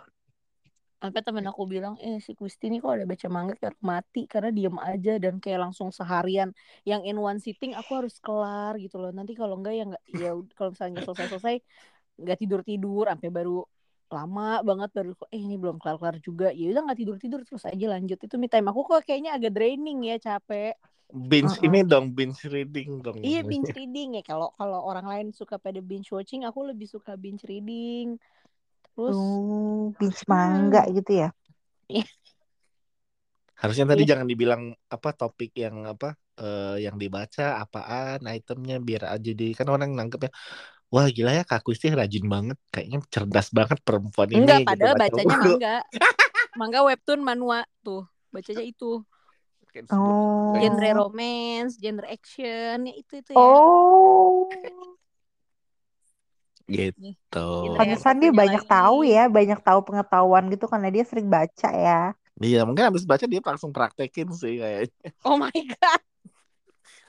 [1.06, 4.50] Sampai temen aku bilang eh si Kusti nih kok ada baca manga kayak mati karena
[4.58, 6.50] diem aja dan kayak langsung seharian.
[6.90, 9.12] Yang in one sitting aku harus kelar gitu loh.
[9.18, 11.56] Nanti kalau enggak ya enggak ya kalau misalnya selesai selesai
[12.22, 13.52] nggak tidur tidur sampai baru
[14.16, 16.46] lama banget baru eh ini belum kelar kelar juga.
[16.60, 18.18] Ya udah nggak tidur tidur terus aja lanjut.
[18.26, 20.74] Itu me time aku kok kayaknya agak draining ya capek.
[21.30, 21.60] Binge Mm-mm.
[21.68, 24.22] ini dong binge reading dong iya binge reading ya.
[24.30, 28.08] Kalau kalau orang lain suka pada binge watching aku lebih suka binge reading
[28.96, 31.30] terus Oh, binge manga gitu ya.
[33.62, 34.10] harusnya tadi Iya.
[34.12, 34.64] jangan dibilang
[34.96, 36.08] apa topik yang apa
[36.44, 40.32] eh, yang dibaca apaan itemnya biar aja di kan orang nangkepnya
[40.94, 44.96] wah gila ya Kak Kusti rajin banget kayaknya cerdas banget perempuan ini enggak gitu, padahal
[44.96, 45.52] baca bacanya buku.
[45.56, 45.76] manga
[46.60, 48.04] manga webtoon manhwa tuh
[48.34, 49.04] bacanya itu
[49.92, 50.56] Oh.
[50.62, 54.48] genre romance genre action ya itu itu ya Oh,
[56.74, 58.70] gitu Genre pantesan dia satunya banyak lagi.
[58.74, 61.94] tahu ya, banyak tahu pengetahuan gitu karena dia sering baca ya.
[62.46, 66.02] iya mungkin habis baca dia langsung praktekin sih kayaknya oh my god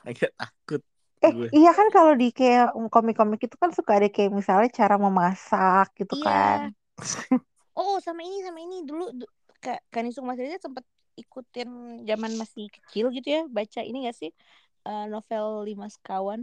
[0.06, 0.82] agak takut
[1.26, 1.48] Eh, Gue.
[1.56, 6.14] iya kan kalau di kayak komik-komik itu kan suka ada kayak misalnya cara memasak gitu
[6.14, 6.26] Iya.
[6.26, 6.58] kan.
[7.78, 10.84] Oh, sama ini sama ini dulu du- Kak Kanisung Mas Reza sempat
[11.20, 11.68] ikutin
[12.08, 14.30] zaman masih kecil gitu ya, baca ini gak sih
[14.88, 16.40] eh, novel Lima Sekawan?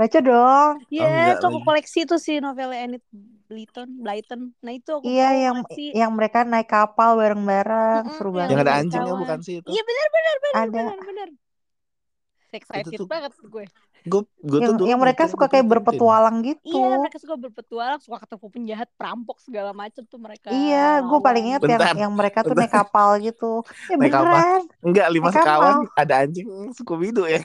[0.00, 0.72] Baca dong.
[0.88, 3.04] Iya, enggak itu aku koleksi tuh sih novelnya Enid
[3.52, 4.40] Blyton, Blyton.
[4.64, 5.84] Nah itu aku Iya, yang koleksi.
[5.92, 8.50] yang mereka naik kapal bareng-bareng, Mm-mm, seru yang banget.
[8.56, 10.72] yang ada anjingnya bukan sih itu Iya benar benar benar Ada.
[10.72, 11.28] benar benar.
[12.50, 13.64] Excited tuh- banget gue.
[14.00, 16.72] gue gue tuh Yang, dulu yang mereka suka kayak berpetualang gitu.
[16.72, 20.48] Iya, mereka suka berpetualang, suka ketemu penjahat, perampok segala macem tuh mereka.
[20.48, 22.64] Iya, gue paling inget yang yang mereka tuh bentar.
[22.64, 23.60] naik kapal gitu.
[23.92, 24.24] Ya Naik kapal.
[24.24, 25.36] beneran, enggak lima kapal.
[25.44, 27.44] sekawan ada anjing Scooby Doo ya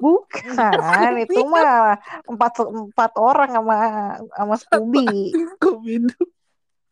[0.00, 3.76] bukan itu mah empat empat orang sama
[4.34, 5.32] sama Scooby.
[5.56, 5.94] Scooby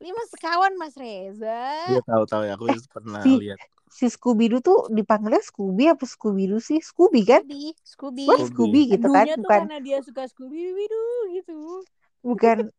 [0.00, 1.61] Lima sekawan Mas Reza.
[1.92, 6.07] dia tahu tahu ya aku pernah Si- lihat Si Scooby Doo tuh dipanggilnya Scooby apa
[6.07, 6.79] Scooby Doo sih?
[6.79, 7.42] Scooby kan?
[7.42, 8.24] Scooby, Scooby.
[8.48, 8.83] Scooby.
[8.94, 9.26] Gitu kan?
[9.26, 11.83] Tuh Bukan karena dia suka Scooby Doo gitu.
[12.22, 12.70] bukan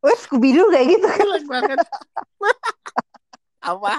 [0.00, 1.26] Wah, Scooby Doo kayak gitu kan?
[3.66, 3.94] apa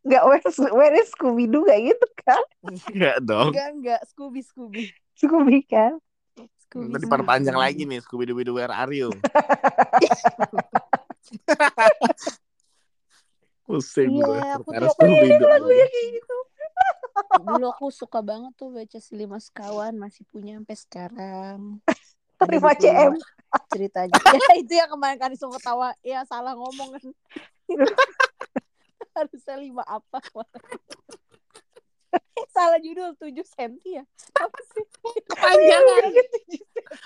[0.00, 0.40] Enggak where,
[0.72, 2.42] where is Scooby Doo kayak gitu kan?
[2.88, 4.84] enggak dong Enggak enggak Scooby Scooby.
[5.12, 6.00] Scooby kan?
[6.64, 6.96] Scooby.
[6.96, 9.12] Nanti panjang lagi nih Scooby Doo Doo Where Are You
[13.70, 16.36] pusing Iya, gue aku tuh Scooby Doo Lagunya kayak gitu.
[17.46, 21.58] Dulu aku suka banget tuh baca si Lima Sekawan masih punya sampai sekarang.
[22.40, 23.14] Buku CM.
[23.70, 24.14] ceritanya.
[24.16, 25.88] ya itu yang kemarin kan semua ketawa.
[26.02, 27.06] Ya salah ngomong kan.
[29.16, 30.18] Harusnya lima apa?
[32.56, 34.04] salah judul 7 senti ya.
[34.34, 34.84] Apa sih?
[35.30, 36.02] kepanjangan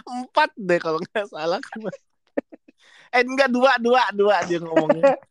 [0.09, 1.61] empat deh kalau nggak salah
[3.15, 5.15] eh enggak dua dua dua dia ngomongnya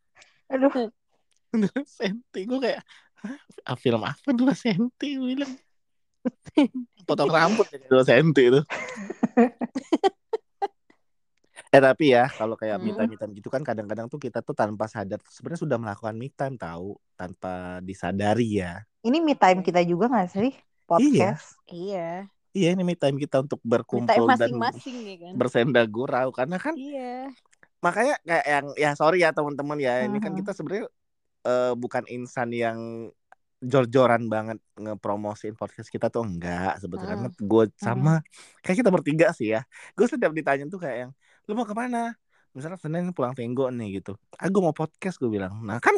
[1.53, 2.81] Aduh, senti gue kayak
[3.21, 3.37] "Hah?
[3.73, 5.53] ah, film apa dua senti bilang
[7.05, 8.61] potong rambut dua senti itu
[11.73, 12.85] eh tapi ya kalau kayak Hmm.
[12.85, 16.13] me time me time gitu kan kadang-kadang tuh kita tuh tanpa sadar sebenarnya sudah melakukan
[16.13, 20.53] me time tahu tanpa disadari ya ini me time kita juga gak sih?
[20.85, 21.57] Podcast.
[21.65, 22.29] Iya.
[22.51, 25.33] iya ini me time kita untuk berkumpul dan masing-masing ya kan.
[25.33, 27.33] bersenda gurau karena kan Iya.
[27.79, 30.85] makanya kayak yang ya sorry ya teman-teman ya ini kan kita sebenarnya
[31.43, 33.09] eh, bukan insan yang
[33.59, 37.33] jor-joran banget ngepromosiin podcast kita tuh enggak sebetulnya Hmm.
[37.33, 38.19] gue sama
[38.59, 41.11] kayak kita bertiga sih ya gue setiap ditanya tuh kayak yang
[41.43, 42.15] lu mau ke mana?
[42.51, 44.13] Misalnya Senin pulang Tenggo nih gitu.
[44.37, 45.59] Ah gue mau podcast gue bilang.
[45.59, 45.97] Nah kan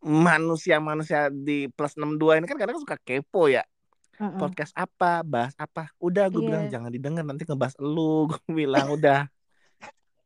[0.00, 3.62] manusia-manusia di plus 62 ini kan kadang suka kepo ya.
[4.16, 4.38] Mm-mm.
[4.38, 5.22] podcast apa?
[5.22, 5.88] Bahas apa?
[5.98, 6.48] Udah gue Iya.
[6.48, 8.26] bilang jangan didengar nanti ngebahas elu.
[8.30, 9.26] Gue bilang udah.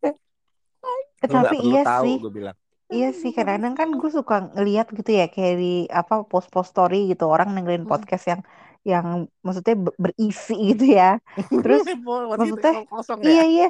[0.03, 2.57] Lu Tapi iya tahu sih, gue bilang.
[2.87, 3.31] Iya sih.
[3.33, 7.83] Kadang-kadang kan gue suka ngeliat gitu ya kayak di apa post-post story gitu orang dengerin
[7.83, 7.91] Hmm.
[7.91, 8.41] podcast yang
[8.87, 9.07] yang
[9.43, 11.19] maksudnya ber- berisi gitu ya.
[11.65, 13.69] Terus maksudnya kosong iya ya iya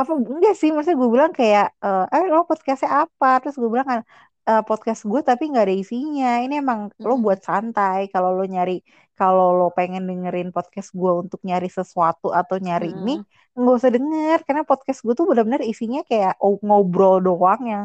[0.00, 3.26] apa enggak sih maksudnya gue bilang kayak eh eh lo podcastnya apa?
[3.42, 4.00] Terus gue bilang kan
[4.48, 6.26] "Eh, podcast gue tapi nggak ada isinya.
[6.44, 7.24] Ini emang lo Mm-mm.
[7.24, 8.72] buat santai kalau lo nyari
[9.18, 13.10] kalau lo pengen dengerin podcast gue untuk nyari sesuatu atau nyari ini
[13.58, 14.38] nggak usah denger.
[14.46, 16.32] Karena podcast gue tuh benar-benar isinya kayak
[16.66, 17.84] ngobrol doang yang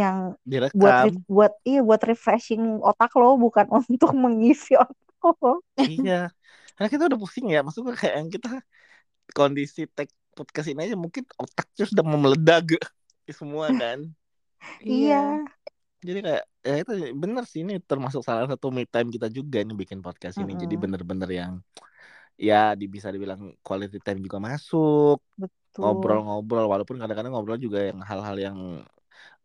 [0.00, 0.16] yang
[0.80, 1.04] buat direkam.
[1.04, 5.52] re- buat iya buat refreshing otak lo bukan untuk mengisi otak lo.
[5.84, 6.12] Iya.
[6.74, 8.48] Karena kita udah pusing ya maksudnya kayak yang kita
[9.38, 12.76] kondisi tag podcast ini aja mungkin otaknya sudah mau meledak
[13.40, 14.04] semua kan.
[14.82, 15.46] Iya.
[16.02, 19.78] Jadi kayak ya itu bener sih ini termasuk salah satu me time kita juga nih
[19.78, 20.58] bikin podcast ini.
[20.58, 20.84] Jadi Mm-mm.
[20.84, 21.52] bener-bener yang
[22.36, 25.22] ya di, bisa dibilang quality time juga masuk.
[25.38, 25.80] Betul.
[25.80, 28.58] Ngobrol-ngobrol walaupun kadang-kadang ngobrol juga yang hal-hal yang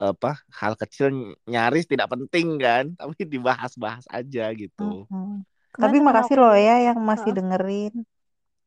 [0.01, 5.05] apa hal kecil nyaris tidak penting kan tapi dibahas-bahas aja gitu.
[5.07, 5.45] Mm-mm.
[5.71, 7.93] Kemarin tapi makasih loh ya yang masih dengerin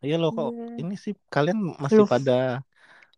[0.04, 0.66] iya loh kok Iya.
[0.78, 2.60] ini sih kalian masih pada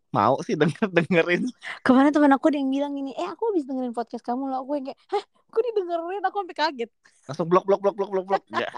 [0.08, 1.44] mau sih denger dengerin
[1.82, 4.64] Kemarin teman aku ada yang bilang gini, eh aku habis dengerin podcast kamu loh.
[4.64, 6.90] Aku yang kayak, hah, aku didengerin, aku sampai kaget.
[7.26, 8.70] langsung blok blok blok blok blok blok nggak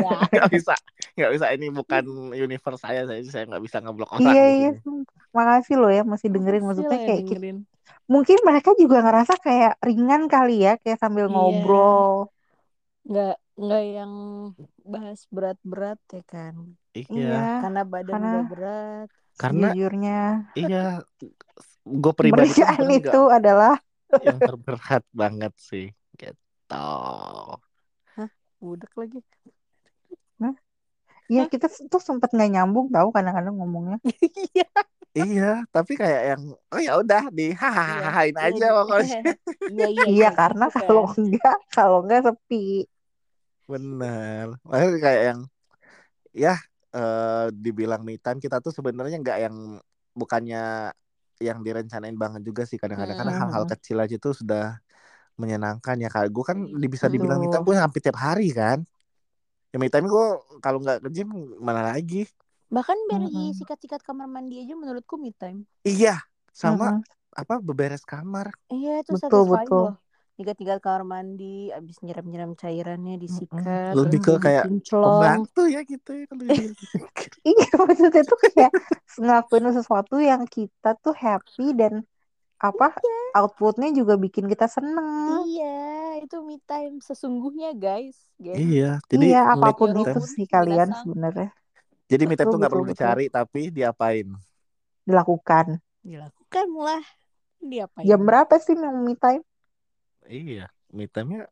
[0.00, 0.16] Ya.
[0.32, 0.74] nggak bisa
[1.12, 4.70] nggak bisa ini bukan universe saya saya saya nggak bisa ngeblok orang Iya iya.
[4.80, 5.04] sini.
[5.30, 7.56] Makasih loh ya masih dengerin maksudnya ya kayak dengerin.
[8.06, 11.32] mungkin mereka juga ngerasa kayak ringan kali ya kayak sambil Iya.
[11.36, 12.32] ngobrol.
[13.04, 14.12] Nggak, nggak yang
[14.82, 16.54] bahas berat-berat ya kan.
[16.96, 17.40] iya Iya.
[17.60, 19.08] Karena badan Karena- udah berat.
[19.36, 20.20] karena Sejujurnya
[20.52, 20.84] iya
[21.80, 23.74] gue pribadi sebenarnya itu adalah
[24.20, 26.84] yang terberat banget sih gitu
[28.60, 29.20] Budek lagi.
[31.30, 33.96] ya kita tuh sempet nggak nyambung tahu kadang-kadang ngomongnya.
[34.52, 34.68] Iya.
[35.16, 38.76] iya tapi kayak yang oh ya udah di hahahain Iya, aja iya.
[38.76, 39.18] pokoknya
[39.70, 40.84] Iya, iya, Iya karena gitu kan.
[40.84, 42.64] kalau enggak kalau enggak sepi.
[43.72, 45.40] Bener makanya kayak yang
[46.44, 46.54] ya
[46.96, 49.56] eh, dibilang me time kita tuh sebenarnya nggak yang
[50.20, 50.58] bukannya
[51.46, 53.40] yang direncanain banget juga sih kadang-kadang karena Hmm.
[53.40, 54.76] hal-hal kecil aja tuh sudah
[55.40, 56.58] menyenangkan ya kak gue kan
[56.94, 57.68] bisa dibilang me time Betul.
[57.68, 58.78] gue hampir tiap hari kan
[59.72, 60.24] ya me time gue
[60.64, 61.28] kalau nggak ke gym
[61.66, 62.26] mana lagi
[62.76, 63.54] Bahkan beri Mm-mm.
[63.58, 65.60] sikat-sikat kamar mandi aja menurutku me time.
[65.88, 66.10] iya
[66.62, 67.04] sama Mm-mm.
[67.40, 69.82] apa beberes kamar Iya itu Betul, betul.
[69.82, 69.90] loh.
[70.40, 76.48] Tinggal-tinggal kamar mandi, abis nyiram-nyiram cairannya disikat, Lebih ke kayak pembantu ya gitu ya kalau.
[77.40, 78.72] Iya maksudnya tuh kayak
[79.20, 82.04] ngelakuin sesuatu yang kita tuh happy dan
[82.60, 82.92] apa
[83.36, 85.44] outputnya juga bikin kita seneng.
[85.48, 88.16] Iya, itu me time sesungguhnya guys.
[88.36, 88.60] guys.
[88.60, 91.48] iya jadi Iya apa pun itu sih kalian sebenarnya
[92.08, 94.28] jadi me time tuh nggak perlu dicari tapi diapain
[95.10, 95.80] dilakukan.
[96.02, 97.04] Dilakukan lah.
[97.60, 98.04] Diapain?
[98.08, 99.44] Jam berapa sih mau me time?
[100.28, 101.46] Iya me time-nya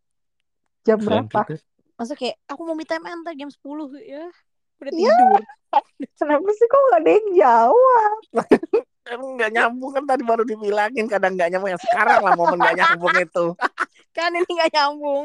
[0.84, 1.44] Jam berapa?
[1.44, 1.60] kita
[1.98, 4.30] Masa kayak aku mau me time antar jam 10 ya.
[4.78, 5.10] Udah Iya.
[5.10, 5.42] tidur.
[6.18, 8.18] Kenapa sih kok gak ada yang jawab?
[9.08, 12.76] kan nggak nyambung kan tadi baru dibilangin kadang nggak nyambung ya sekarang lah momen nggak
[12.76, 13.46] nyambung itu
[14.16, 15.24] Kan ini gak nyambung.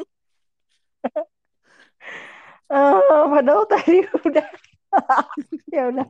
[2.74, 4.48] Eh, padahal tadi udah
[5.70, 6.08] ya udah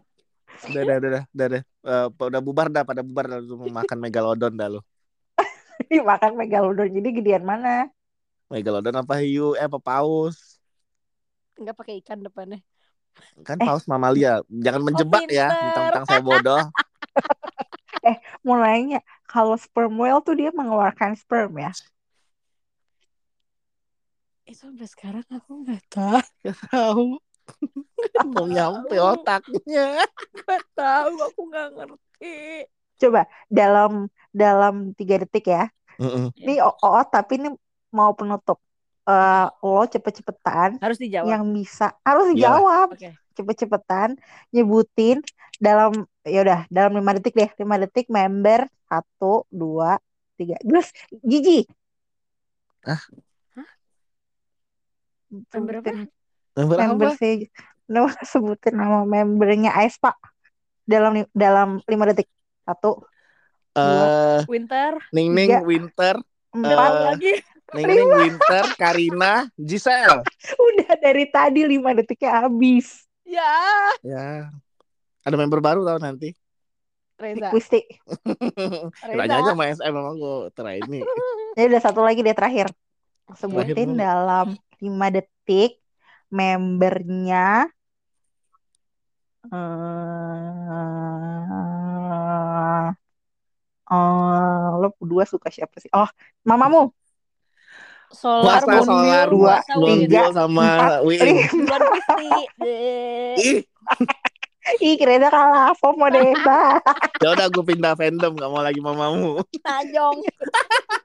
[0.69, 1.62] udah udah udah udah udah, udah.
[1.84, 4.80] Eh, udah bubar dah pada bubar dah lu mau makan megalodon dah lu
[5.91, 7.89] dimakan megalodon jadi gedean mana?
[8.51, 10.62] megalodon apa hiu eh apa paus
[11.53, 12.59] Enggak pakai ikan depannya.
[13.45, 13.65] kan Eh.
[13.65, 15.81] paus mamalia jangan menjebak ya pinter.
[15.93, 16.63] tentang saya bodoh
[18.45, 21.71] Mau nanya kalau sperm whale tuh dia mengeluarkan sperm ya?
[24.43, 26.19] Itu sampai sekarang aku nggak tahu.
[26.67, 27.05] tahu
[28.33, 30.03] mau nyampe otaknya
[30.36, 31.12] Nggak tahu.
[31.31, 32.36] Aku nggak ngerti.
[33.04, 33.92] Coba dalam
[34.32, 35.68] dalam tiga detik ya.
[36.00, 36.32] Mm-mm.
[36.34, 37.52] Ini oh, oh, tapi ini
[37.92, 38.58] mau penutup.
[39.04, 41.28] Eh lo cepet-cepetan Harus dijawab.
[41.28, 42.32] yang bisa harus Iyalah.
[42.32, 43.10] dijawab Oke.
[43.36, 44.16] cepet-cepetan
[44.50, 45.20] nyebutin
[45.60, 45.92] dalam
[46.24, 50.00] ya udah dalam lima detik deh lima detik member satu dua
[50.34, 51.68] tiga terus Gigi
[52.84, 52.96] Ah.
[53.54, 53.68] Hah?
[55.52, 55.92] Member apa?
[56.54, 57.52] member member apa sih
[57.86, 60.16] nama sebutin nama membernya Aespa
[60.84, 62.32] dalam dalam lima detik
[62.63, 63.04] satu
[63.73, 64.97] eh Winter.
[65.10, 65.62] Ning Ning Tiga.
[65.62, 66.15] Winter
[66.52, 67.34] empat Eh, lagi.
[67.73, 70.21] Ning Ning Winter Karina Giselle
[70.67, 73.49] udah dari tadi lima detiknya habis Ya.
[74.02, 74.52] ya
[75.19, 76.36] ada member baru tau nanti
[77.15, 77.49] Reza.
[77.49, 77.82] Kusti
[78.99, 81.02] Tanya aja sama SM memang gue try ini
[81.58, 82.67] ya udah satu lagi deh terakhir
[83.34, 83.97] sebutin dulu.
[83.97, 84.47] dalam
[84.78, 85.80] lima detik
[86.28, 87.71] membernya
[89.45, 91.03] eh
[93.93, 95.89] eh, lo berdua suka siapa sih?
[95.93, 96.10] Oh,
[96.41, 96.89] mamamu.
[98.13, 101.21] Solar, Puasa Moon Solar dua, tiga, sama empat, Win
[103.41, 103.65] Ih
[104.79, 105.75] Ih, kira kalah.
[105.75, 106.32] FOMO deh,
[107.23, 110.23] ya udah gue pindah fandom gak mau lagi mamamu Najong.